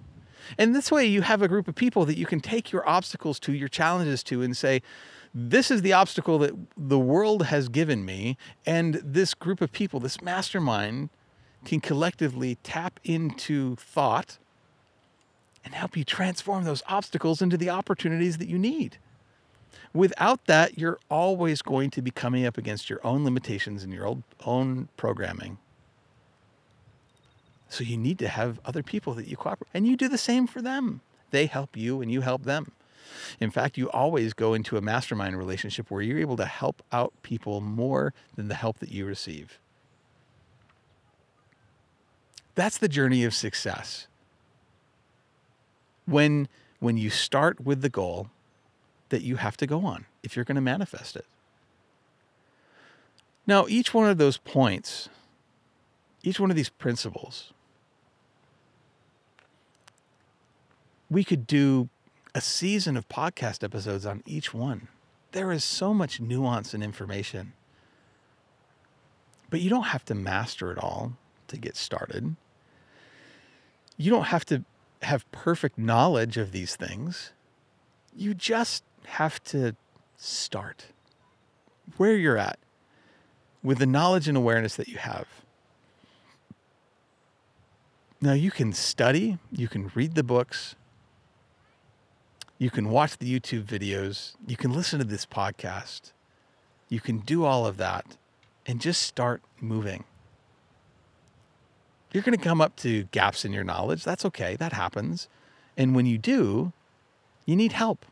[0.58, 3.40] And this way, you have a group of people that you can take your obstacles
[3.42, 4.82] to, your challenges to, and say,
[5.34, 8.38] this is the obstacle that the world has given me.
[8.66, 11.10] And this group of people, this mastermind,
[11.64, 14.38] can collectively tap into thought
[15.64, 18.98] and help you transform those obstacles into the opportunities that you need.
[19.94, 24.18] Without that, you're always going to be coming up against your own limitations and your
[24.44, 25.58] own programming.
[27.72, 30.46] So you need to have other people that you cooperate, and you do the same
[30.46, 31.00] for them.
[31.32, 32.74] They help you, and you help them.
[33.40, 37.14] In fact, you always go into a mastermind relationship where you're able to help out
[37.24, 39.58] people more than the help that you receive.
[42.56, 44.08] That's the journey of success.
[46.06, 46.50] When,
[46.80, 48.28] when you start with the goal
[49.08, 51.26] that you have to go on if you're going to manifest it.
[53.48, 55.08] Now, each one of those points,
[56.22, 57.54] each one of these principles,
[61.12, 61.90] we could do
[62.34, 64.88] a season of podcast episodes on each one.
[65.34, 67.52] There is so much nuance and information.
[69.50, 71.12] But you don't have to master it all
[71.50, 72.38] to get started.
[73.98, 74.64] You don't have to
[75.02, 77.34] have perfect knowledge of these things.
[78.16, 79.76] You just have to
[80.16, 80.86] start
[81.98, 82.58] where you're at
[83.62, 85.28] with the knowledge and awareness that you have.
[88.22, 90.76] Now, you can study, you can read the books,
[92.62, 94.34] you can watch the YouTube videos.
[94.46, 96.12] You can listen to this podcast.
[96.90, 98.18] You can do all of that
[98.68, 100.04] and just start moving.
[102.14, 104.04] You're going to come up to gaps in your knowledge.
[104.04, 104.56] That's okay.
[104.58, 105.28] That happens.
[105.76, 106.72] And when you do,
[107.48, 108.06] you need help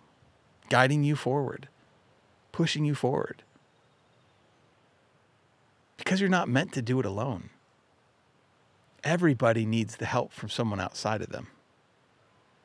[0.70, 1.68] guiding you forward,
[2.52, 3.44] pushing you forward.
[5.96, 7.52] Because you're not meant to do it alone.
[9.04, 11.50] Everybody needs the help from someone outside of them.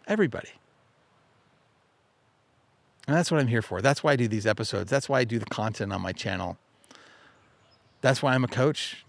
[0.06, 0.52] Everybody.
[3.06, 3.82] And that's what I'm here for.
[3.82, 4.90] That's why I do these episodes.
[4.90, 6.56] That's why I do the content on my channel.
[8.00, 9.04] That's why I'm a coach.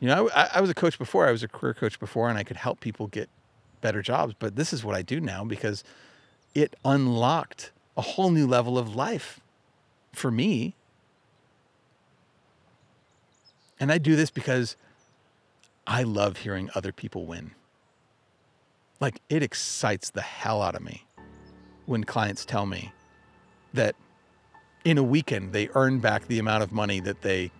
[0.00, 1.26] You know, I, I, was a coach before.
[1.26, 3.28] I was a career coach before, and I could help people get
[3.80, 4.34] better jobs.
[4.38, 5.82] But this is what I do now because
[6.54, 9.40] it unlocked a whole new level of life
[10.12, 10.74] for me.
[13.80, 14.76] And I do this because
[15.86, 17.52] I love hearing other people win.
[19.00, 21.06] Like, it excites the hell out of me
[21.86, 22.92] when clients tell me
[23.74, 23.94] that
[24.84, 27.50] in a weekend they earn back the amount of money that they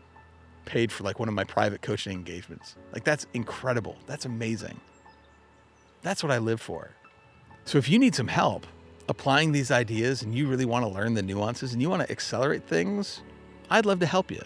[0.64, 2.76] paid for like one of my private coaching engagements.
[2.92, 3.96] Like that's incredible.
[4.06, 4.80] That's amazing.
[6.02, 6.90] That's what I live for.
[7.64, 8.66] So if you need some help
[9.09, 12.11] applying these ideas and you really want to learn the nuances and you want to
[12.11, 13.22] accelerate things,
[13.70, 14.42] I'd love to help you.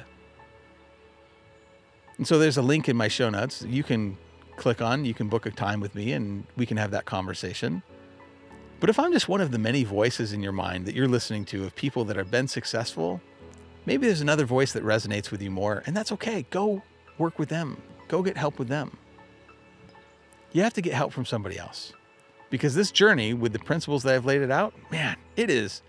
[2.17, 4.17] And so there's a link in my show notes you can
[4.57, 7.83] click on, you can book a time with me and we can have that conversation.
[8.83, 11.45] But if I'm just one of the many voices in your mind that you're listening
[11.45, 13.21] to of people that have been successful,
[13.87, 16.47] maybe there's another voice that resonates with you more, and that's okay.
[16.51, 16.83] Go
[17.17, 18.99] work with them, go get help with them.
[20.51, 21.93] you have to get help from somebody else.
[22.51, 25.81] Because this journey with the principles that I've laid it out, man, it is,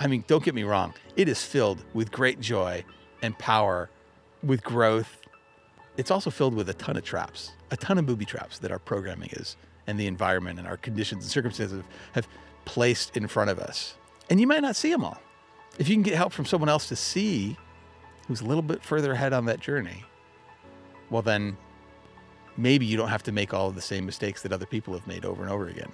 [0.00, 2.84] I mean, don't get me wrong, it is filled with great joy
[3.22, 3.88] and power,
[4.42, 5.16] with growth.
[5.96, 8.80] It's also filled with a ton of traps, a ton of booby traps that our
[8.80, 12.28] programming is and the environment and our conditions and circumstances have, have
[12.64, 13.96] placed in front of us.
[14.30, 15.18] And you might not see them all.
[15.78, 17.56] If you can get help from someone else to see
[18.28, 20.04] who's a little bit further ahead on that journey,
[21.10, 21.56] well, then
[22.56, 25.06] maybe you don't have to make all of the same mistakes that other people have
[25.06, 25.90] made over and over again.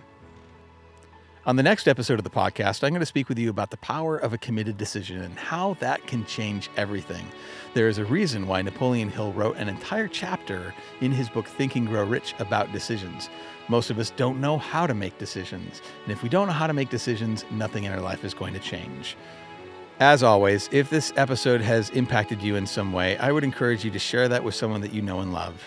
[1.49, 3.79] On the next episode of the podcast, I'm going to speak with you about the
[3.79, 7.27] power of a committed decision and how that can change everything.
[7.73, 11.75] There is a reason why Napoleon Hill wrote an entire chapter in his book Think
[11.75, 13.31] and Grow Rich about decisions.
[13.69, 15.81] Most of us don't know how to make decisions.
[16.03, 18.53] And if we don't know how to make decisions, nothing in our life is going
[18.53, 19.17] to change.
[20.01, 23.91] As always, if this episode has impacted you in some way, I would encourage you
[23.93, 25.67] to share that with someone that you know and love.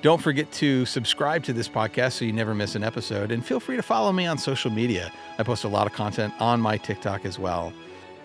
[0.00, 3.58] Don't forget to subscribe to this podcast so you never miss an episode, and feel
[3.58, 5.12] free to follow me on social media.
[5.38, 7.72] I post a lot of content on my TikTok as well.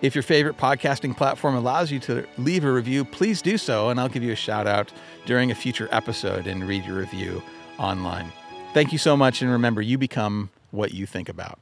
[0.00, 3.98] If your favorite podcasting platform allows you to leave a review, please do so, and
[3.98, 4.92] I'll give you a shout out
[5.26, 7.42] during a future episode and read your review
[7.78, 8.30] online.
[8.72, 11.58] Thank you so much, and remember, you become what you think about.